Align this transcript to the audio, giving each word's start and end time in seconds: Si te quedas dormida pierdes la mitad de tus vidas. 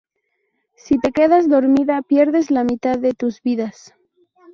Si 0.77 0.97
te 0.97 1.11
quedas 1.11 1.47
dormida 1.47 2.01
pierdes 2.01 2.49
la 2.49 2.63
mitad 2.63 2.97
de 2.97 3.13
tus 3.13 3.39
vidas. 3.43 3.93